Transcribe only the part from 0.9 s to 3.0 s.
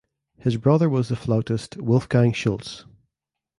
the flautist Wolfgang Schulz.